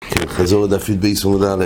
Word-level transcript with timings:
כן, 0.00 0.26
חזור 0.26 0.64
לדף 0.64 0.88
י"ב 0.88 1.06
עמוד 1.24 1.42
א'. 1.42 1.64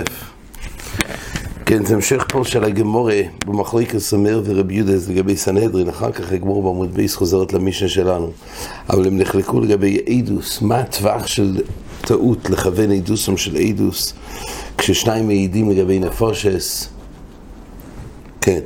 כן, 1.65 1.85
זה 1.85 1.95
המשך 1.95 2.25
פה 2.29 2.45
של 2.45 2.63
הגמורה 2.63 3.21
במחלקת 3.45 3.97
סמר 3.97 4.41
ורבי 4.45 4.73
יהודס 4.73 5.07
לגבי 5.07 5.37
סנהדרין, 5.37 5.89
אחר 5.89 6.11
כך 6.11 6.31
הגמורה 6.31 6.61
בעמוד 6.61 6.93
בייס 6.93 7.15
חוזרת 7.15 7.53
למישנה 7.53 7.89
שלנו. 7.89 8.31
אבל 8.89 9.07
הם 9.07 9.17
נחלקו 9.17 9.59
לגבי 9.59 9.99
אידוס, 10.07 10.61
מה 10.61 10.77
הטווח 10.79 11.27
של 11.27 11.61
טעות 12.01 12.49
לכוון 12.49 12.91
אידוסם 12.91 13.37
של 13.37 13.55
אידוס, 13.55 14.13
כששניים 14.77 15.27
מעידים 15.27 15.71
לגבי 15.71 15.99
נפושס, 15.99 16.89
כן, 18.41 18.59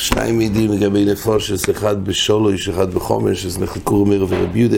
שניים 0.00 0.38
מעידים 0.38 0.72
לגבי 0.72 1.04
נפושס, 1.04 1.70
אחד 1.70 2.04
בשולוש, 2.04 2.68
אחד 2.68 2.94
בחומש, 2.94 3.46
אז 3.46 3.58
נחלקו 3.58 4.02
רמיר 4.02 4.26
ורבי 4.28 4.58
יהודה, 4.58 4.76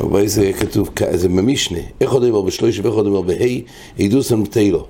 אבל 0.00 0.26
זה 0.26 0.42
יהיה 0.42 0.52
כתוב, 0.52 0.88
זה 1.12 1.28
במשנה, 1.28 1.78
איך 2.00 2.12
עוד 2.12 2.24
אומר 2.24 2.42
בשלוש 2.42 2.78
ואיך 2.78 2.94
עוד 2.94 3.06
אומר 3.06 3.22
בהי, 3.22 3.62
אידוסם 3.98 4.44
תלו. 4.44 4.86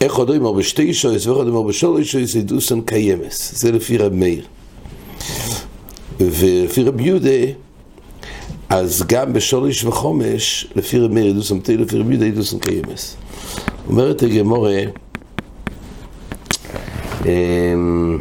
איך 0.00 0.14
עוד 0.14 0.30
אומר 0.30 0.52
בשתי 0.52 0.94
שויס 0.94 1.26
ואיך 1.26 1.38
עוד 1.38 1.48
אומר 1.48 1.62
בשולש 1.62 2.12
שויס 2.12 2.36
אידוסם 2.36 2.80
קיימס, 2.80 3.60
זה 3.60 3.72
לפי 3.72 3.98
רב 3.98 4.12
מאיר. 4.12 4.44
ולפי 6.20 6.82
רב 6.82 7.00
יהודה, 7.00 7.40
אז 8.68 9.04
גם 9.08 9.32
בשולש 9.32 9.84
וחומש, 9.84 10.66
לפי 10.76 10.98
רב 10.98 11.12
מאיר 11.12 11.26
אידוסם 11.26 11.60
תלו, 11.60 11.84
לפי 11.84 11.98
רב 11.98 12.10
יהודה 12.10 12.26
אידוסם 12.26 12.58
קיימס. 12.58 13.16
אומרת 13.88 14.22
הגמורה, 14.22 14.80
אמ, 17.26 18.18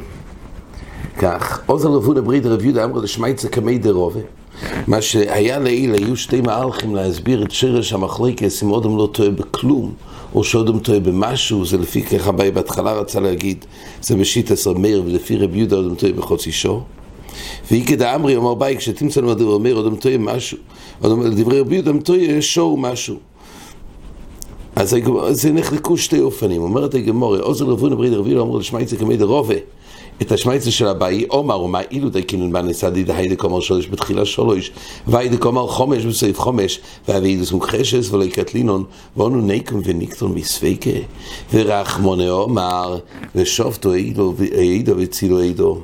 כך, 1.18 1.62
עוזר 1.66 1.90
רבון 1.90 2.18
הברית 2.18 2.46
רב 2.46 2.66
יהודה 2.66 2.84
אמרו 2.84 3.02
לשמייצה 3.02 3.50
קמי 3.50 3.78
דרובה. 3.78 4.20
מה 4.88 5.02
שהיה 5.02 5.60
לעיל, 5.60 5.94
היו 5.94 6.16
שתי 6.16 6.42
מהלכים 6.42 6.96
להסביר 6.96 7.44
את 7.44 7.52
שרש 7.52 7.94
המחלקס, 7.94 8.64
אם 8.64 8.72
אודם 8.72 8.98
לא 8.98 9.10
טועה 9.12 9.30
בכלום, 9.30 9.94
או 10.36 10.44
שאודם 10.44 10.80
טועה 10.80 11.00
במשהו, 11.00 11.66
זה 11.66 11.78
לפי 11.78 12.02
ככה 12.02 12.32
באי 12.32 12.52
בהתחלה 12.52 12.94
רצה 12.94 13.20
להגיד, 13.20 13.66
זה 14.02 14.16
בשיט 14.16 14.52
עשר 14.52 14.74
מאיר, 14.74 15.04
ולפי 15.06 15.38
רב 15.38 15.56
יהודה 15.56 15.76
אודם 15.76 15.96
טועה 15.96 16.14
בחוץ 16.14 16.48
אישו. 16.48 16.82
ואיקד 17.72 18.02
האמרי 18.02 18.36
אומר 18.36 18.54
ביי, 18.54 18.78
כשתמצא 18.78 19.22
לנו 19.22 19.34
דבר 19.34 19.58
מאיר, 19.58 19.76
אודם 19.76 19.96
טועה 19.96 20.18
משהו, 20.18 20.58
לדברי 21.04 21.60
רב 21.60 21.72
יהודה 21.72 21.92
טועה 22.04 22.42
שור 22.42 22.78
משהו. 22.78 23.16
אז 24.76 24.96
זה 25.32 25.52
נחלקו 25.52 25.98
שתי 25.98 26.20
אופנים, 26.20 26.62
אומרת 26.62 26.96
הגמורה, 26.96 27.40
עוזר 27.40 27.66
רבון 27.66 27.92
הברית 27.92 28.14
רבי 28.14 28.30
יהודה 28.30 28.44
אמרו 28.44 28.60
לשמייצה 28.60 28.96
קמי 28.96 29.18
דרובה. 29.18 29.56
את 30.22 30.32
השמייצה 30.32 30.72
של 30.72 30.88
הבאי, 30.88 31.26
אומר 31.30 31.62
ומה 31.62 31.82
אילו 31.92 32.10
די 32.10 32.24
כינון 32.24 32.52
בנסה 32.52 32.90
די 32.90 33.04
די 33.04 33.28
דקומר 33.30 33.60
שלוש 33.60 33.88
בתחילה 33.88 34.26
שלוש, 34.26 34.72
ואי 35.08 35.30
דקומר 35.30 35.68
חומש 35.68 36.06
בסעיף 36.06 36.40
חומש, 36.40 36.80
ואבי 37.08 37.38
דסום 37.38 37.62
חשס 37.62 38.12
ולא 38.12 38.24
יקטלינון, 38.24 38.84
ואונו 39.18 39.42
ניקום 39.42 39.82
וניקטון 39.86 40.34
מספיקה, 40.34 40.90
ורחמונה 41.54 42.30
אומר, 42.30 42.98
ושופטו 43.36 43.94
העידו 44.56 44.94
וצילו 44.98 45.40
העידו. 45.40 45.80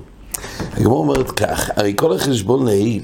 הגמור 0.74 0.98
אומרת 0.98 1.32
כך, 1.32 1.70
הרי 1.76 1.94
כל 1.98 2.16
החשבון 2.16 2.66
נעיל. 2.66 3.04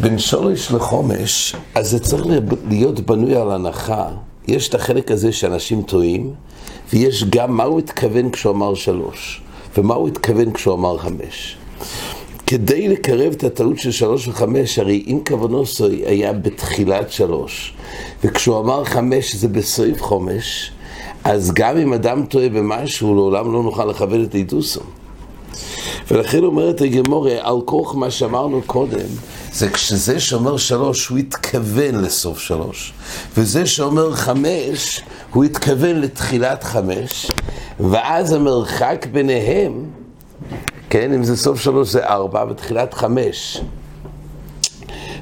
בין 0.00 0.18
שלוש 0.18 0.72
לחומש, 0.72 1.54
אז 1.74 1.90
זה 1.90 1.98
צריך 1.98 2.26
להיות 2.68 3.00
בנוי 3.00 3.36
על 3.36 3.50
הנחה. 3.50 4.08
יש 4.48 4.68
את 4.68 4.74
החלק 4.74 5.10
הזה 5.10 5.32
שאנשים 5.32 5.82
טועים, 5.82 6.32
ויש 6.92 7.24
גם 7.24 7.56
מה 7.56 7.64
הוא 7.64 7.78
התכוון 7.78 8.30
כשהוא 8.30 8.52
אמר 8.52 8.74
שלוש. 8.74 9.40
ומה 9.76 9.94
הוא 9.94 10.08
התכוון 10.08 10.52
כשהוא 10.52 10.74
אמר 10.74 10.98
חמש. 10.98 11.56
כדי 12.46 12.88
לקרב 12.88 13.32
את 13.32 13.44
הטעות 13.44 13.78
של 13.78 13.90
שלוש 13.90 14.28
וחמש, 14.28 14.78
הרי 14.78 15.04
אם 15.06 15.20
כוונוסו 15.28 15.86
היה 15.86 16.32
בתחילת 16.32 17.12
שלוש, 17.12 17.74
וכשהוא 18.24 18.60
אמר 18.60 18.84
חמש 18.84 19.34
זה 19.34 19.48
בסעיף 19.48 20.02
חומש, 20.02 20.72
אז 21.24 21.52
גם 21.54 21.76
אם 21.76 21.92
אדם 21.92 22.24
טועה 22.26 22.48
במשהו, 22.48 23.14
לעולם 23.14 23.52
לא 23.52 23.62
נוכל 23.62 23.84
לכוון 23.84 24.24
את 24.24 24.34
אידוסו. 24.34 24.80
ולכן 26.10 26.44
אומרת 26.44 26.80
הגמורה, 26.80 27.36
על 27.40 27.56
כוח 27.64 27.94
מה 27.94 28.10
שאמרנו 28.10 28.62
קודם, 28.66 29.06
זה 29.52 29.70
כשזה 29.70 30.20
שאומר 30.20 30.56
שלוש, 30.56 31.06
הוא 31.06 31.18
התכוון 31.18 31.94
לסוף 31.94 32.38
שלוש. 32.38 32.92
וזה 33.36 33.66
שאומר 33.66 34.12
חמש, 34.12 35.00
הוא 35.32 35.44
התכוון 35.44 36.00
לתחילת 36.00 36.64
חמש, 36.64 37.30
ואז 37.80 38.32
המרחק 38.32 39.06
ביניהם, 39.12 39.84
כן, 40.90 41.12
אם 41.12 41.24
זה 41.24 41.36
סוף 41.36 41.60
שלוש 41.60 41.88
זה 41.88 42.06
ארבע, 42.06 42.44
ותחילת 42.50 42.94
חמש. 42.94 43.60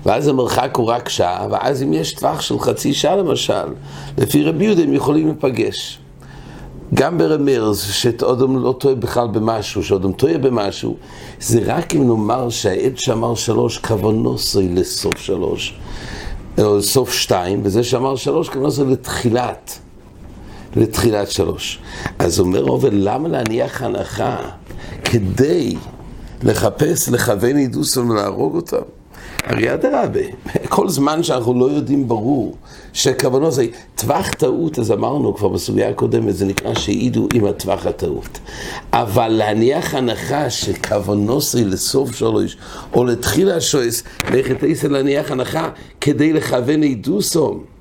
ואז 0.06 0.28
המרחק 0.28 0.77
הוא 0.77 0.87
רק 0.87 1.09
שעה, 1.09 1.47
ואז 1.50 1.83
אם 1.83 1.93
יש 1.93 2.12
טווח 2.12 2.41
של 2.41 2.59
חצי 2.59 2.94
שעה 2.94 3.17
למשל, 3.17 3.65
לפי 4.19 4.43
רבי 4.43 4.65
יהודה 4.65 4.83
הם 4.83 4.93
יכולים 4.93 5.27
להיפגש. 5.27 5.99
גם 6.94 7.19
ברמיר, 7.19 7.72
שאדם 7.75 8.62
לא 8.62 8.75
טועה 8.78 8.94
בכלל 8.94 9.28
במשהו, 9.28 9.83
שאדם 9.83 10.12
טועה 10.12 10.38
במשהו, 10.38 10.97
זה 11.41 11.61
רק 11.65 11.94
אם 11.94 12.06
נאמר 12.06 12.50
שהעד 12.50 12.99
שאמר 12.99 13.34
שלוש, 13.34 13.78
כוונוסוי 13.78 14.69
לסוף 14.69 15.19
שלוש, 15.19 15.78
או 16.59 16.77
לסוף 16.77 17.12
שתיים, 17.12 17.61
וזה 17.62 17.84
שאמר 17.84 18.17
שלוש, 18.17 18.49
כוונוסוי 18.49 18.93
לתחילת, 18.93 19.78
לתחילת 20.76 21.31
שלוש. 21.31 21.78
אז 22.19 22.41
אומר 22.41 22.62
עובד, 22.62 22.91
למה 22.92 23.28
להניח 23.28 23.82
הנחה 23.82 24.37
כדי 25.04 25.76
לחפש, 26.42 27.09
לכוון 27.09 27.56
עידוסון 27.56 28.10
ולהרוג 28.10 28.54
אותם? 28.54 28.82
הרי 29.44 29.75
אדרבה, 29.75 30.20
כל 30.69 30.88
זמן 30.88 31.22
שאנחנו 31.22 31.59
לא 31.59 31.64
יודעים 31.64 32.09
ברור 32.09 32.56
שכוונו 32.92 33.50
זה 33.50 33.66
טווח 33.94 34.31
טעות, 34.31 34.78
אז 34.78 34.92
אמרנו 34.92 35.34
כבר 35.34 35.48
בסוגיה 35.48 35.88
הקודמת, 35.88 36.37
זה 36.37 36.44
נקרא 36.44 36.75
שהעידו 36.75 37.28
עם 37.34 37.44
הטווח 37.44 37.87
הטעות. 37.87 38.38
אבל 38.93 39.28
להניח 39.28 39.94
הנחה 39.94 40.50
שכוונו 40.50 41.41
זה 41.41 41.64
לסוף 41.64 42.14
שלוש, 42.14 42.56
או 42.94 43.04
לתחילה 43.04 43.60
שויס, 43.60 44.03
לכת 44.32 44.56
עשר 44.69 44.88
להניח 44.88 45.31
הנחה 45.31 45.70
כדי 46.00 46.32
לכוון 46.32 46.82
עידוסום. 46.82 47.75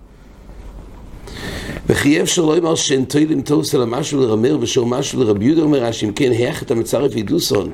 וכי 1.89 2.21
אפשר 2.21 2.45
לא 2.45 2.57
אמר 2.57 2.75
שאין 2.75 3.05
תוילים 3.05 3.41
תוס 3.41 3.75
אלא 3.75 3.85
משהו 3.85 4.21
לרמר 4.21 4.57
ושאור 4.61 4.87
משהו 4.87 5.23
לרבי 5.23 5.45
יהודה 5.45 5.61
אומר 5.61 5.83
רש"י, 5.83 6.05
אם 6.05 6.11
כן, 6.11 6.31
היח 6.31 6.63
את 6.63 6.71
המצרף 6.71 7.15
עידוסון. 7.15 7.71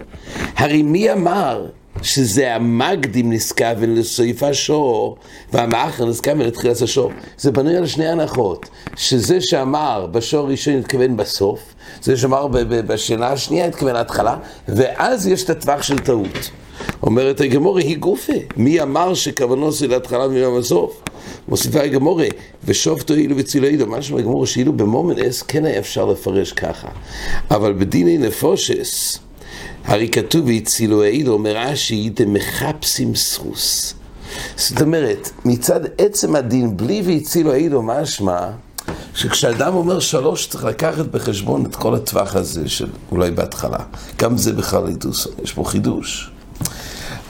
הרי 0.56 0.82
מי 0.82 1.12
אמר 1.12 1.66
שזה 2.02 2.56
המקדים 2.56 3.34
נזכוון 3.34 3.96
לסעיף 3.96 4.44
השור, 4.44 5.18
והמאחר 5.54 6.06
נזכוון 6.06 6.42
לתחילת 6.42 6.82
השור. 6.82 7.12
זה 7.38 7.52
בנוי 7.52 7.78
על 7.78 7.88
שני 7.88 8.08
הנחות, 8.08 8.70
שזה 8.96 9.42
שאמר 9.42 10.08
בשור 10.12 10.48
הראשון 10.48 10.74
התכוון 10.74 11.18
בסוף, 11.18 11.60
זה 12.02 12.18
שאמר 12.18 12.48
בשאלה 12.68 13.32
השנייה 13.32 13.66
התכוון 13.66 13.94
להתחלה, 13.94 14.38
ואז 14.68 15.28
יש 15.28 15.44
את 15.44 15.50
הטווח 15.50 15.82
של 15.82 16.00
טעות. 16.00 16.52
אומרת 17.03 17.42
הגמורה, 17.42 17.81
היא 17.81 17.97
גופה. 17.97 18.34
מי 18.58 18.81
אמר 18.81 19.14
שכוונו 19.14 19.72
זה 19.72 19.88
להתחלה 19.88 20.25
ומי 20.25 20.58
בסוף? 20.59 21.02
מוסיפה 21.47 21.81
הגמורה, 21.81 22.25
אילו 23.09 23.38
וצילו 23.38 23.68
אילו, 23.68 23.88
משהו 23.88 24.19
הגמורה 24.19 24.47
שאילו 24.47 24.74
במומן 24.74 25.20
אס 25.20 25.41
כן 25.41 25.66
היה 25.66 25.80
אפשר 25.80 26.06
לפרש 26.06 26.52
ככה. 26.53 26.88
אבל 27.52 27.74
בדיני 27.74 28.18
נפושס, 28.18 29.20
הרי 29.86 30.09
כתוב 30.09 30.46
והצילו 30.46 31.03
העידו, 31.03 31.34
אומר 31.34 31.58
רש"י, 31.58 32.09
דמחפשים 32.09 33.16
סחוס. 33.16 33.94
זאת 34.56 34.81
אומרת, 34.81 35.30
מצד 35.46 35.80
עצם 35.97 36.36
הדין, 36.36 36.78
בלי 36.78 37.02
והצילו 37.06 37.52
העידו, 37.52 37.81
משמע, 37.81 38.50
שכשאדם 39.16 39.74
אומר 39.74 40.00
שלוש, 40.00 40.47
צריך 40.47 40.64
לקחת 40.64 41.06
בחשבון 41.06 41.66
את 41.66 41.75
כל 41.75 41.96
הטווח 41.96 42.36
הזה 42.36 42.70
של 42.70 42.88
אולי 43.12 43.31
בהתחלה. 43.31 43.80
גם 44.18 44.38
זה 44.38 44.53
בכלל 44.53 44.88
עידוס, 44.88 45.28
יש 45.44 45.53
פה 45.53 45.64
חידוש. 45.64 46.31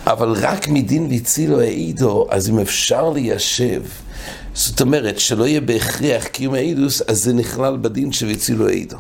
אבל 0.06 0.34
רק 0.42 0.68
מדין 0.68 1.08
והצילו 1.12 1.60
העידו, 1.62 2.28
אז 2.30 2.50
אם 2.50 2.60
אפשר 2.60 3.10
ליישב, 3.10 3.82
זאת 4.54 4.82
אומרת, 4.82 5.20
שלא 5.20 5.48
יהיה 5.48 5.62
בהכרח 5.62 6.26
קיום 6.26 6.54
העידוס, 6.54 7.02
אז 7.08 7.24
זה 7.24 7.34
נכלל 7.34 7.78
בדין 7.78 8.12
של 8.12 8.28
והצילו 8.28 8.68
העידו. 8.68 8.98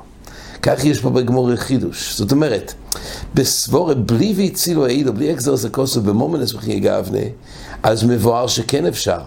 כך 0.61 0.85
יש 0.85 1.01
פה 1.01 1.09
בגמור 1.09 1.55
חידוש. 1.55 2.15
זאת 2.17 2.31
אומרת, 2.31 2.73
בסבורה, 3.33 3.93
בלי 3.93 4.33
והצילו 4.37 4.85
העידו, 4.85 5.13
בלי 5.13 5.33
אקזרס 5.33 5.65
הכוסו, 5.65 6.01
במומנס 6.01 6.53
וכי 6.53 6.79
גבנה, 6.79 7.19
אז 7.83 8.03
מבואר 8.03 8.47
שכן 8.47 8.85
אפשר. 8.85 9.19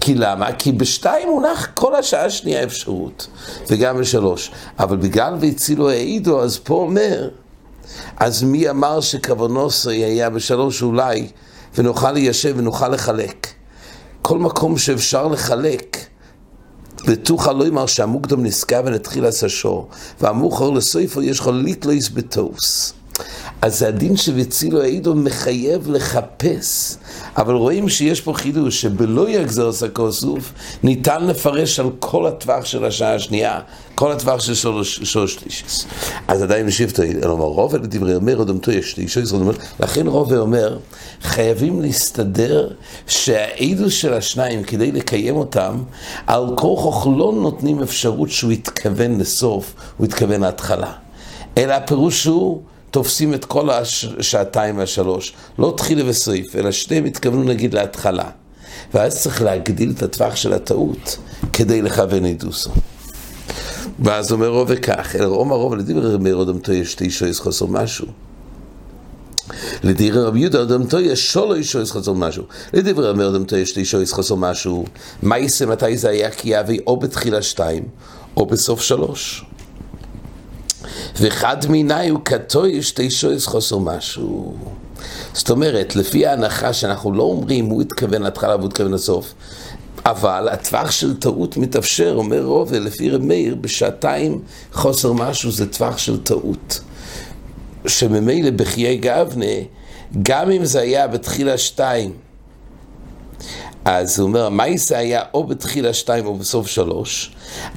כי 0.00 0.14
למה? 0.14 0.52
כי 0.52 0.72
בשתיים 0.72 1.28
מונח 1.28 1.68
כל 1.74 1.94
השעה 1.94 2.24
השנייה 2.24 2.64
אפשרות, 2.64 3.26
וגם 3.70 3.98
בשלוש. 4.00 4.50
אבל 4.78 4.96
בגלל 4.96 5.34
והצילו 5.40 5.90
העידו, 5.90 6.42
אז 6.42 6.58
פה 6.58 6.74
אומר, 6.74 7.28
אז 8.16 8.42
מי 8.42 8.70
אמר 8.70 9.00
שכוונוסי 9.00 9.90
היה 9.90 10.30
בשלוש 10.30 10.82
אולי, 10.82 11.28
ונוכל 11.74 12.12
ליישב 12.12 12.54
ונוכל 12.56 12.88
לחלק. 12.88 13.46
כל 14.22 14.38
מקום 14.38 14.78
שאפשר 14.78 15.28
לחלק, 15.28 15.96
ותוכל 17.06 17.52
לא 17.52 17.66
אמר 17.68 17.86
שהמוקדם 17.86 18.42
נשגב 18.42 18.82
ונתחיל 18.86 19.22
לעששו, 19.22 19.86
והמאוחר 20.20 20.70
לסופו 20.70 21.22
יש 21.22 21.40
לך 21.40 21.46
ליטלויס 21.46 22.08
בטוס. 22.08 22.92
אז 23.62 23.82
הדין 23.82 24.16
שבצילו 24.16 24.82
העידו 24.82 25.14
מחייב 25.14 25.90
לחפש. 25.90 26.96
אבל 27.36 27.54
רואים 27.54 27.88
שיש 27.88 28.20
פה 28.20 28.32
חידוש, 28.32 28.80
שבלא 28.80 29.28
יגזר 29.28 29.72
סקוסוף, 29.72 30.52
ניתן 30.82 31.26
לפרש 31.26 31.80
על 31.80 31.90
כל 31.98 32.26
הטווח 32.26 32.64
של 32.64 32.84
השעה 32.84 33.14
השנייה, 33.14 33.60
כל 33.94 34.12
הטווח 34.12 34.40
של 34.40 34.54
שלוש, 34.54 35.16
שלישס. 35.26 35.86
אז 36.28 36.42
עדיין 36.42 36.66
משיב 36.66 36.92
אלא 37.22 37.30
אומר, 37.30 37.44
רובה 37.44 37.78
לדברי 37.78 38.14
אומר, 38.14 38.36
עוד 38.36 38.50
אמתו 38.50 38.72
יש 38.72 38.98
אישו 38.98 39.20
ישראל, 39.20 39.42
לכן 39.80 40.06
רובה 40.06 40.38
אומר, 40.38 40.78
חייבים 41.22 41.82
להסתדר 41.82 42.70
שהעידוש 43.06 44.00
של 44.00 44.14
השניים, 44.14 44.62
כדי 44.62 44.92
לקיים 44.92 45.36
אותם, 45.36 45.82
על 46.26 46.46
כורחוך 46.54 47.06
לא 47.16 47.32
נותנים 47.32 47.82
אפשרות 47.82 48.30
שהוא 48.30 48.52
יתכוון 48.52 49.20
לסוף, 49.20 49.74
הוא 49.96 50.06
יתכוון 50.06 50.40
להתחלה. 50.40 50.92
אלא 51.58 51.72
הפירוש 51.72 52.24
הוא 52.24 52.62
תופסים 52.90 53.34
את 53.34 53.44
כל 53.44 53.70
השעתיים 53.70 54.78
והשלוש, 54.78 55.32
לא 55.58 55.74
תחילה 55.76 56.02
וסעיף, 56.06 56.56
אלא 56.56 56.70
שניהם 56.70 57.04
התכוונו 57.04 57.42
נגיד 57.42 57.74
להתחלה. 57.74 58.30
ואז 58.94 59.22
צריך 59.22 59.42
להגדיל 59.42 59.92
את 59.96 60.02
הטווח 60.02 60.36
של 60.36 60.52
הטעות 60.52 61.18
כדי 61.52 61.82
לכוון 61.82 62.24
אידוסו. 62.24 62.70
ואז 63.98 64.32
אומר 64.32 64.48
רוב 64.48 64.68
וכך, 64.70 65.16
אלא 65.16 65.26
רום 65.26 65.52
הרוב 65.52 65.74
לדיבר 65.74 66.14
רבי 66.14 66.32
אודמתו 66.32 66.72
יש 66.72 66.94
תשע 66.98 67.26
יש 67.26 67.40
חוסר 67.40 67.66
משהו. 67.66 68.06
לדיבר 69.82 70.26
רבי 70.26 70.40
יהודה 70.40 70.58
אודמתו 70.58 71.00
יש 71.00 71.32
שולו 71.32 71.54
אישו 71.54 71.80
יש 71.80 71.90
חוסר 71.90 72.12
משהו. 72.12 72.44
לדיבר 72.72 73.10
רבי 73.10 73.24
אודמתו 73.24 73.56
יש 73.56 73.72
תשע 73.72 74.02
יש 74.02 74.12
חוסר 74.12 74.34
משהו. 74.34 74.84
מה 75.22 75.38
יעשה 75.38 75.66
מתי 75.66 75.96
זה 75.96 76.08
היה 76.08 76.30
כי 76.30 76.48
יביא 76.48 76.80
או 76.86 76.96
בתחילה 76.96 77.42
שתיים 77.42 77.82
או 78.36 78.46
בסוף 78.46 78.80
שלוש. 78.80 79.44
וחד 81.16 81.56
מיני 81.68 82.08
הוא 82.08 82.20
כתוי 82.24 82.82
שתי 82.82 83.10
שויס 83.10 83.46
חוסר 83.46 83.78
משהו. 83.78 84.56
זאת 85.32 85.50
אומרת, 85.50 85.96
לפי 85.96 86.26
ההנחה 86.26 86.72
שאנחנו 86.72 87.12
לא 87.12 87.22
אומרים 87.22 87.64
הוא 87.64 87.82
התכוון 87.82 88.22
להתחלה 88.22 88.56
והוא 88.56 88.68
התכוון 88.68 88.92
לסוף, 88.92 89.34
אבל 90.06 90.48
הטווח 90.52 90.90
של 90.90 91.16
טעות 91.16 91.56
מתאפשר, 91.56 92.14
אומר 92.16 92.42
רובל, 92.42 92.78
לפי 92.78 93.10
רב 93.10 93.22
מאיר, 93.22 93.54
בשעתיים 93.54 94.40
חוסר 94.72 95.12
משהו 95.12 95.50
זה 95.50 95.72
טווח 95.72 95.98
של 95.98 96.22
טעות. 96.22 96.80
שממילא 97.86 98.50
בחיי 98.50 98.96
גבנה, 98.96 99.46
גם 100.22 100.50
אם 100.50 100.64
זה 100.64 100.80
היה 100.80 101.06
בתחילה 101.06 101.58
שתיים, 101.58 102.12
אז 103.90 104.18
הוא 104.18 104.28
אומר, 104.28 104.46
המייסה 104.46 104.98
היה 104.98 105.22
או 105.34 105.44
בתחילה 105.44 105.94
שתיים 105.94 106.26
או 106.26 106.34
בסוף 106.34 106.66
שלוש, 106.66 107.30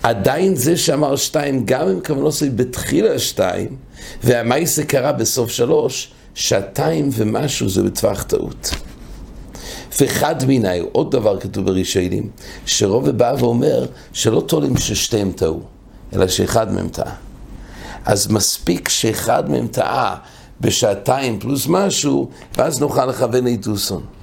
עדיין 0.04 0.56
זה 0.56 0.78
שאמר 0.78 1.16
שתיים, 1.16 1.66
גם 1.66 1.88
אם 1.88 2.00
כוונו 2.06 2.26
עושה 2.26 2.46
בתחילה 2.56 3.20
שתיים, 3.20 3.76
והמייסה 4.24 4.84
קרה 4.84 5.12
בסוף 5.12 5.52
שלוש, 5.52 6.12
שעתיים 6.36 7.10
ומשהו 7.14 7.70
זה 7.70 7.84
בטווח 7.84 8.24
טעות. 8.24 8.70
וחד 10.00 10.46
מיני, 10.46 10.80
עוד 10.92 11.12
דבר 11.12 11.40
כתוב 11.40 11.66
ברישיינים, 11.66 12.30
שרוב 12.66 13.10
בא 13.10 13.34
ואומר 13.40 13.86
שלא 14.14 14.44
תולים 14.48 14.78
ששתיהם 14.78 15.32
טעו, 15.32 15.62
אלא 16.14 16.28
שאחד 16.28 16.74
מהם 16.74 16.90
טעה. 16.90 17.16
אז 18.06 18.32
מספיק 18.32 18.90
שאחד 18.90 19.50
מהם 19.50 19.68
טעה 19.68 20.16
בשעתיים 20.62 21.40
פלוס 21.40 21.68
משהו, 21.68 22.30
ואז 22.58 22.82
נוכל 22.82 23.06
לכוון 23.06 23.48
איתוסון. 23.48 24.21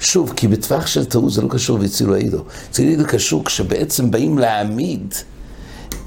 שוב, 0.00 0.32
כי 0.36 0.48
בטווח 0.48 0.86
של 0.86 1.04
טעות 1.04 1.32
זה 1.32 1.42
לא 1.42 1.48
קשור 1.48 1.78
והצילו 1.80 2.14
העידו. 2.14 2.44
הצילו 2.70 2.88
העידו 2.88 3.04
קשור 3.08 3.44
כשבעצם 3.44 4.10
באים 4.10 4.38
להעמיד 4.38 5.14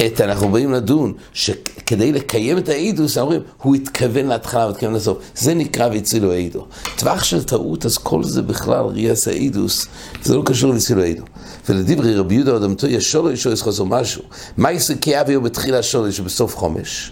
את, 0.05 0.21
אנחנו 0.21 0.49
באים 0.49 0.71
לדון, 0.71 1.13
שכדי 1.33 2.11
לקיים 2.11 2.57
את 2.57 2.69
האידוס, 2.69 3.17
אומרים, 3.17 3.41
הוא 3.61 3.75
התכוון 3.75 4.25
להתחלה 4.25 4.67
והתכוון 4.67 4.93
לסוף. 4.93 5.17
זה 5.35 5.53
נקרא 5.53 5.87
והצילו 5.87 6.31
העידו. 6.31 6.65
טווח 6.97 7.23
של 7.23 7.43
טעות, 7.43 7.85
אז 7.85 7.97
כל 7.97 8.23
זה 8.23 8.41
בכלל 8.41 8.85
ריאס 8.85 9.27
האידוס, 9.27 9.85
זה 10.23 10.35
לא 10.35 10.43
קשור 10.45 10.71
והצילו 10.71 11.01
העידו. 11.01 11.23
ולדברי 11.69 12.15
רבי 12.15 12.35
יהודה 12.35 12.55
אדמתו, 12.55 12.87
יש 12.87 13.11
שולש 13.11 13.47
או 13.47 13.51
יש 13.51 13.61
חוזר 13.61 13.83
משהו. 13.83 14.21
מה 14.57 14.69
כאבי 15.01 15.33
הוא 15.33 15.43
בתחילה 15.43 15.83
שולש 15.83 16.19
ובסוף 16.19 16.55
חומש? 16.57 17.11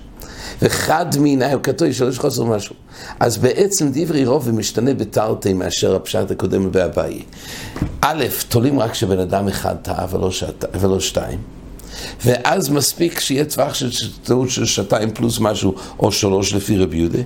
וחד 0.61 1.05
מן 1.19 1.59
כתוב 1.63 1.91
שלוש 1.91 2.19
חוסר 2.19 2.43
משהו. 2.43 2.75
אז 3.19 3.37
בעצם 3.37 3.89
דברי 3.93 4.25
רוב 4.25 4.51
משתנה 4.51 4.93
בתרתי 4.93 5.53
מאשר 5.53 5.95
הפשט 5.95 6.31
הקודם 6.31 6.69
והבאי. 6.73 7.23
א', 8.01 8.25
תולים 8.49 8.79
רק 8.79 8.93
שבן 8.93 9.19
אדם 9.19 9.47
אחד 9.47 9.75
טעה 9.81 10.05
ולא, 10.11 10.31
שעת, 10.31 10.65
ולא 10.79 10.99
שתיים. 10.99 11.39
ואז 12.25 12.69
מספיק 12.69 13.19
שיהיה 13.19 13.45
טווח 13.45 13.73
של 13.73 13.89
טעות 14.23 14.49
של 14.49 14.65
שעתיים 14.65 15.11
פלוס 15.11 15.39
משהו, 15.39 15.75
או 15.99 16.11
שלוש 16.11 16.53
לפי 16.53 16.77
רבי 16.77 16.97
יהודה. 16.97 17.19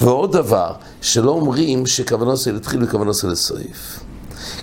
ועוד 0.00 0.32
דבר, 0.32 0.72
שלא 1.02 1.30
אומרים 1.30 1.86
שכוונו 1.86 2.36
זה 2.36 2.52
להתחיל 2.52 2.84
וכוונו 2.84 3.12
זה 3.12 3.28
לסעיף. 3.28 4.00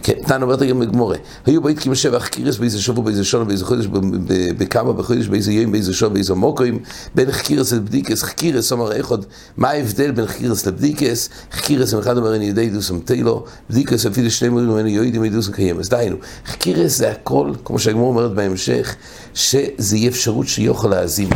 כן, 0.04 0.14
תנא 0.28 0.44
אומרת 0.44 0.62
גם 0.62 0.80
בגמורה, 0.80 1.18
היו 1.46 1.62
כמו 1.76 1.96
שבח 1.96 2.28
קירס 2.28 2.58
באיזה 2.58 2.82
שבוע, 2.82 3.04
באיזה 3.04 3.24
שונה, 3.24 3.44
באיזה 3.46 3.66
חודש, 3.66 3.86
בכמה 4.58 4.94
בחודש, 4.94 5.28
באיזה 5.28 5.52
יום, 5.54 5.72
באיזה 5.72 5.94
שונה, 5.94 6.14
באיזה 6.14 6.34
מוקוים, 6.34 6.80
בין 7.16 7.32
חקירס 7.32 7.74
לבדיקס, 7.74 8.24
חקירס 8.24 8.72
אומר 8.72 9.00
אחד, 9.00 9.18
מה 9.58 9.70
ההבדל 9.70 10.12
בין 10.12 10.28
חקירס 10.28 10.66
לבדיקס? 10.66 11.30
חקירס, 11.52 11.94
אם 11.94 12.00
אחד 12.00 12.18
אומר 12.18 12.36
אני 12.36 12.46
יודע 12.46 12.66
דוסם 12.74 13.00
תילו, 13.00 13.46
בדיקס 13.70 14.06
אפילו 14.06 14.32
שני 14.32 14.50
מורים 14.50 14.68
ממני 14.70 14.92
יודעים 14.92 15.28
דוסם 15.28 15.52
קיימס, 15.52 15.90
דהיינו, 15.90 16.16
חקירס 16.46 16.98
זה 16.98 17.12
הכל, 17.12 17.52
כמו 17.66 17.80
שהגמור 17.80 18.08
אומרת 18.08 18.34
בהמשך, 18.34 18.96
שזה 19.34 19.98
יהיה 19.98 20.10
אפשרות 20.10 20.48
שיוכל 20.48 20.88
להאזין. 20.88 21.30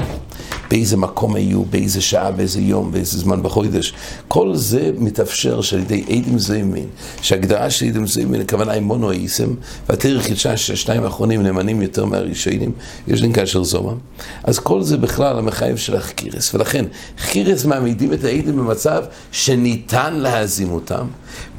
באיזה 0.70 0.98
מקום 0.98 1.36
היו, 1.36 1.66
באיזה 1.66 2.02
שעה, 2.02 2.32
באיזה 2.32 2.62
יום, 2.62 2.92
באיזה 2.92 3.20
זמן 3.20 3.44
בחודש. 3.44 3.94
כל 4.28 4.56
זה 4.56 4.92
מתאפשר 4.98 5.62
שעל 5.62 5.80
ידי 5.80 6.04
עדים 6.10 6.40
זוימין, 6.40 6.88
שהגדרה 7.22 7.70
של 7.70 7.86
עדים 7.86 8.08
זוימין, 8.08 8.42
הכוונה 8.42 8.72
היא 8.72 8.82
מונו 8.82 9.12
איסם, 9.12 9.54
והתיר 9.90 10.22
חידשה 10.22 10.58
שהשניים 10.58 11.04
האחרונים 11.04 11.44
נאמנים 11.44 11.82
יותר 11.82 12.06
מהראשונים, 12.06 12.72
יש 13.08 13.22
להם 13.22 13.34
כאשר 13.34 13.64
זומם. 13.64 13.98
אז 14.44 14.60
כל 14.60 14.84
זה 14.84 14.98
בכלל 14.98 15.40
המחייב 15.40 15.78
של 15.78 15.96
החקירס, 15.96 16.56
ולכן 16.56 16.86
חקירס 17.20 17.66
מעמידים 17.66 18.14
את 18.14 18.24
העדים 18.24 18.56
במצב 18.58 19.04
שניתן 19.32 20.14
להזים 20.14 20.72
אותם. 20.72 21.08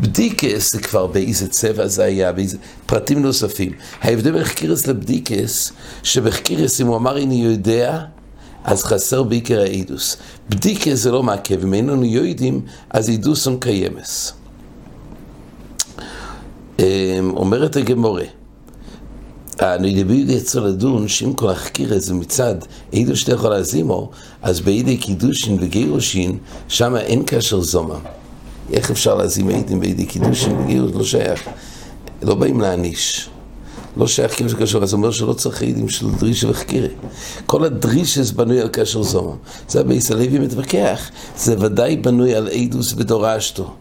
בדיקס 0.00 0.72
זה 0.72 0.78
כבר 0.78 1.06
באיזה 1.06 1.48
צבע 1.48 1.86
זה 1.86 2.04
היה, 2.04 2.32
באיזה 2.32 2.56
פרטים 2.86 3.22
נוספים. 3.22 3.72
ההבדל 4.02 4.32
בין 4.32 4.44
חקירס 4.44 4.86
לבדיקס, 4.86 5.72
שבחקירס 6.02 6.80
אם 6.80 6.86
הוא 6.86 6.96
אמר 6.96 7.22
אני 7.22 7.44
יודע, 7.44 8.00
אז 8.64 8.84
חסר 8.84 9.22
בעיקר 9.22 9.60
האידוס. 9.60 10.16
בדיקה 10.48 10.94
זה 10.94 11.10
לא 11.10 11.22
מעכב, 11.22 11.62
אם 11.62 11.74
איננו 11.74 12.04
יודעים, 12.04 12.60
אז 12.90 13.08
אידוסון 13.08 13.58
קיימס. 13.60 14.32
אמ, 16.78 16.84
אומרת 17.36 17.76
הגמורה, 17.76 18.24
אני 19.62 20.02
דבידי 20.02 20.32
יצא 20.32 20.60
לדון 20.60 21.08
שאם 21.08 21.32
כל 21.32 21.50
החקירה 21.50 21.98
זה 21.98 22.14
מצד 22.14 22.54
אידו 22.92 23.16
שאתה 23.16 23.32
יכול 23.32 23.50
להזימו, 23.50 24.10
אז 24.42 24.60
בידי 24.60 24.96
קידושין 24.96 25.58
וגירושין, 25.60 26.38
שם 26.68 26.96
אין 26.96 27.22
קשר 27.26 27.60
זומם. 27.60 28.00
איך 28.72 28.90
אפשר 28.90 29.14
להזים 29.14 29.48
עדים 29.48 29.80
בידי 29.80 30.06
קידושין 30.06 30.58
וגירושין? 30.58 30.98
לא 30.98 31.04
שייך. 31.04 31.48
לא 32.22 32.34
באים 32.34 32.60
להעניש. 32.60 33.30
לא 33.96 34.06
שייך 34.06 34.36
כאילו 34.36 34.50
שקשור, 34.50 34.82
אז 34.82 34.92
הוא 34.92 34.98
אומר 34.98 35.10
שלא 35.10 35.32
צריך 35.32 35.62
עדים 35.62 35.88
של 35.88 36.10
דרישה 36.10 36.50
וחקירה. 36.50 36.88
כל 37.46 37.64
הדרישס 37.64 38.30
בנוי 38.30 38.60
על 38.60 38.68
קשר 38.68 39.02
זומם. 39.02 39.36
זה 39.68 39.80
הבייס 39.80 40.10
הלוי 40.10 40.38
מתווכח, 40.38 41.10
זה 41.36 41.54
ודאי 41.58 41.96
בנוי 41.96 42.34
על 42.34 42.48
עדוס 42.48 42.94
ודורשתו. 42.96 43.74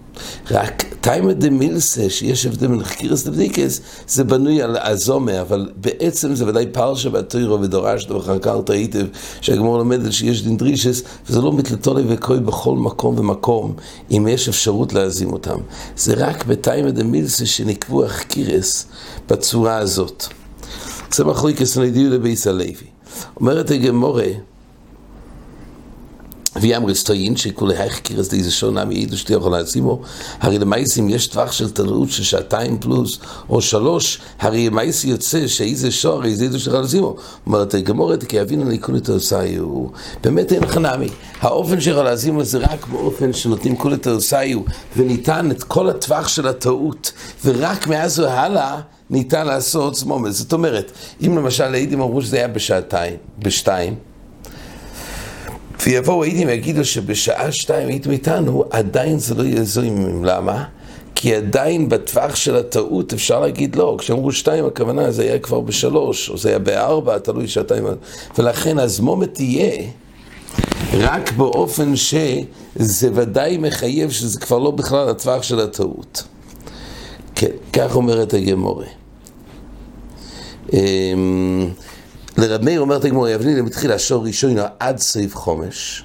רק 0.52 0.84
טיימה 1.08 1.34
דה 1.34 1.50
מילסה, 1.50 2.10
שיש 2.10 2.46
הבדל 2.46 2.68
בין 2.68 2.84
חקירס 2.84 3.28
לבדיקס, 3.28 3.82
זה 4.08 4.24
בנוי 4.24 4.62
על 4.62 4.78
הזומה, 4.78 5.42
אבל 5.42 5.70
בעצם 5.76 6.36
זה 6.36 6.48
ודאי 6.48 6.66
פרשה 6.72 7.10
בתוירו 7.10 7.62
ודורשתו 7.62 8.16
וחקרת 8.16 8.70
היטב, 8.70 9.06
שהגמור 9.42 9.78
לומדת 9.78 10.14
שיש 10.14 10.44
דין 10.44 10.58
דרישס, 10.58 11.04
וזה 11.30 11.42
לא 11.42 11.54
מתלתולי 11.54 12.04
וקוי 12.08 12.40
בכל 12.40 12.76
מקום 12.76 13.20
ומקום, 13.20 13.74
אם 14.12 14.28
יש 14.30 14.50
אפשרות 14.50 14.94
להזים 14.94 15.34
אותם. 15.34 15.58
זה 15.98 16.14
רק 16.18 16.46
בטיימה 16.46 16.92
דה 16.92 17.04
מילסה 17.04 17.46
שנקבו 17.46 18.06
החקירס 18.06 18.88
בצורה 19.30 19.78
הזאת. 19.78 20.26
זה 21.12 21.26
מחליקס 21.26 21.78
נדיו 21.78 22.10
לבייס 22.12 22.48
הלוי. 22.48 22.74
אומרת 23.40 23.72
הגמורה, 23.72 24.30
ויאמר 26.62 26.96
סטוין 26.96 27.38
שכולי 27.38 27.78
היחקירס 27.78 28.30
די 28.30 28.44
זה 28.44 28.52
שונה 28.52 28.86
מעידו 28.86 29.18
שתי 29.18 29.34
יכול 29.34 29.52
להשימו 29.52 30.02
הרי 30.40 30.60
למעשים 30.60 31.10
יש 31.10 31.28
טווח 31.28 31.52
של 31.52 31.70
תלאות 31.70 32.10
של 32.10 32.24
שעתיים 32.24 32.80
פלוס 32.80 33.20
או 33.50 33.62
שלוש. 33.62 34.20
הרי 34.40 34.70
למעשי 34.70 35.08
יוצא 35.08 35.48
שאיזה 35.48 35.92
שור 35.92 36.26
איזה 36.26 36.44
עידו 36.44 36.60
שתוכל 36.60 36.82
להשימו 36.82 37.16
אומרת 37.46 37.76
גמורת 37.76 38.24
כי 38.24 38.42
אבינו 38.42 38.64
ניקון 38.64 38.96
את 38.96 39.10
העושיו 39.10 39.88
באמת 40.24 40.52
אין 40.52 40.64
לך 40.64 40.78
נעמי 40.78 41.10
האופן 41.42 41.82
שיכול 41.82 42.04
להשימו 42.04 42.44
זה 42.44 42.58
רק 42.58 42.88
באופן 42.88 43.34
שנותנים 43.34 43.76
את 43.94 44.08
העושיו 44.08 44.60
וניתן 44.98 45.52
את 45.52 45.64
כל 45.64 45.90
הטווח 45.90 46.28
של 46.28 46.48
הטעות. 46.48 47.12
ורק 47.46 47.88
מאז 47.88 48.20
והלאה 48.20 48.80
ניתן 49.10 49.48
לעשות 49.48 49.96
זמומת 49.96 50.34
זאת 50.34 50.54
אומרת 50.54 50.92
אם 51.26 51.38
למשל 51.38 51.74
העידים 51.74 52.02
אמרו 52.02 52.22
שזה 52.22 52.38
היה 52.38 52.48
בשעתיים 52.48 53.16
בשתיים 53.40 53.96
ויבואו 55.86 56.24
הייתם 56.24 56.48
ויגידו 56.48 56.86
שבשעה 56.86 57.52
שתיים 57.52 57.88
הייתם 57.88 58.12
איתנו, 58.12 58.64
עדיין 58.70 59.20
זה 59.20 59.36
לא 59.36 59.44
יעזור 59.44 59.84
עם 59.84 60.26
למה? 60.26 60.64
כי 61.16 61.36
עדיין 61.36 61.90
בטווח 61.90 62.36
של 62.36 62.56
הטעות 62.56 63.14
אפשר 63.14 63.40
להגיד 63.40 63.76
לא, 63.76 63.96
כשאמרו 64.00 64.32
שתיים 64.32 64.66
הכוונה 64.66 65.12
זה 65.12 65.24
היה 65.24 65.40
כבר 65.40 65.60
בשלוש, 65.62 66.30
או 66.30 66.38
זה 66.38 66.50
היה 66.50 66.60
בארבע, 66.60 67.18
תלוי 67.18 67.48
שעתיים, 67.48 67.84
ולכן 68.38 68.80
הזמומת 68.80 69.34
תהיה 69.34 69.84
רק 70.94 71.32
באופן 71.32 71.96
שזה 71.96 73.10
ודאי 73.14 73.58
מחייב 73.58 74.12
שזה 74.12 74.40
כבר 74.40 74.60
לא 74.60 74.72
בכלל 74.72 75.10
הטווח 75.10 75.44
של 75.44 75.60
הטעות. 75.60 76.24
כן, 77.36 77.52
כך 77.74 77.96
אומרת 77.96 78.34
הגמורה. 78.34 78.86
לרב 82.38 82.64
מאיר 82.66 82.82
אומרת 82.82 83.06
הגמורה, 83.06 83.32
יבני 83.32 83.56
למתחיל 83.56 83.92
השור 83.92 84.26
ראשונו 84.26 84.62
עד 84.80 84.98
סעיף 84.98 85.36
חומש. 85.36 86.04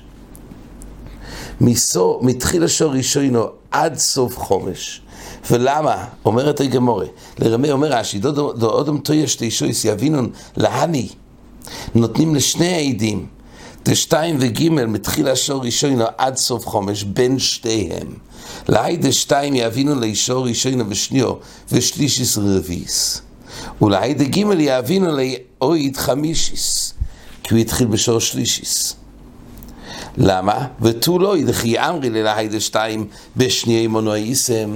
מתחיל 2.21 2.65
השור 2.65 2.93
ראשונו 2.93 3.47
עד 3.71 3.99
סוף 3.99 4.39
חומש. 4.39 5.01
ולמה? 5.51 6.05
אומרת 6.25 6.61
הגמורה, 6.61 7.07
לרמי 7.39 7.71
אומר 7.71 7.89
רש"י, 7.93 8.19
דודו 8.19 8.71
אודם 8.71 8.99
טויה 8.99 9.27
שתי 9.27 9.51
שויס 9.51 9.85
יבינון 9.85 10.31
להני, 10.57 11.09
נותנים 11.95 12.35
לשני 12.35 12.75
העדים, 12.75 13.27
דשתיים 13.85 14.37
וגימל 14.41 14.87
מתחיל 14.87 15.29
השור 15.29 15.65
ראשונו 15.65 16.05
עד 16.19 16.37
סוף 16.37 16.67
חומש, 16.67 17.05
בין 17.05 17.39
שתיהם. 17.39 18.07
להי 18.69 18.97
דשתיים 18.97 19.55
יבינו 19.57 19.95
לאישור 19.95 20.47
ראשונו 20.49 20.85
ושניו, 20.89 21.33
ושלישיס 21.73 22.39
רביס. 22.39 23.23
ולהי 23.83 24.15
דגימל 24.15 24.61
יבינו 24.61 25.17
לאויד 25.63 25.97
חמישיס, 25.97 26.95
כי 27.43 27.55
הוא 27.55 27.61
התחיל 27.61 27.87
בשור 27.87 28.19
שלישיס. 28.21 28.97
למה? 30.17 30.67
ותו 30.81 31.19
לא 31.19 31.39
ידחי 31.39 31.79
אמרי 31.79 32.11
ללהי 32.11 32.61
שתיים 32.61 33.07
בשניי 33.37 33.87
מונואיסם. 33.87 34.71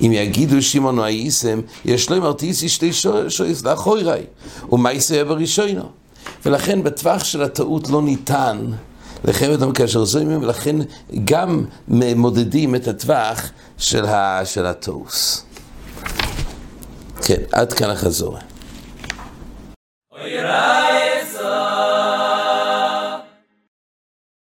אם 0.00 0.12
יגידו 0.12 0.62
שמונואיסם, 0.62 1.60
יש 1.84 2.10
לו 2.10 2.16
אמרתיסי 2.16 2.68
שתי 2.68 2.90
שויס 3.28 3.64
לאחוריי, 3.64 4.22
ומה 4.72 4.92
יסייע 4.92 5.24
בראשונו. 5.24 5.84
ולכן 6.46 6.82
בטווח 6.82 7.24
של 7.24 7.42
הטעות 7.42 7.88
לא 7.88 8.02
ניתן 8.02 8.66
לחייב 9.24 9.52
אותם 9.52 9.72
כאשר 9.72 10.04
זוימים, 10.04 10.42
ולכן 10.42 10.76
גם 11.24 11.64
מודדים 12.16 12.74
את 12.74 12.88
הטווח 12.88 13.50
של, 13.78 14.06
ה, 14.06 14.40
של 14.44 14.66
הטוס. 14.66 15.44
כן, 17.22 17.42
עד 17.52 17.72
כאן 17.72 17.90
החזור. 17.90 18.38
ويراك 20.24 20.89